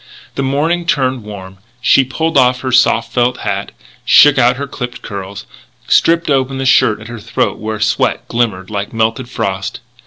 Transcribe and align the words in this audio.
The 0.33 0.41
morning 0.41 0.87
turned 0.87 1.21
warm; 1.23 1.59
she 1.79 2.03
pulled 2.03 2.35
off 2.35 2.61
her 2.61 2.71
soft 2.71 3.13
felt 3.13 3.41
hat, 3.41 3.71
shook 4.03 4.39
out 4.39 4.55
her 4.55 4.65
clipped 4.65 5.03
curls, 5.03 5.45
stripped 5.87 6.27
open 6.31 6.57
the 6.57 6.65
shirt 6.65 6.99
at 7.01 7.07
her 7.07 7.19
snowy 7.19 7.31
throat 7.31 7.59
where 7.59 7.79
sweat 7.79 8.27
glimmered 8.27 8.71
like 8.71 8.93
melted 8.93 9.29
frost. 9.29 9.79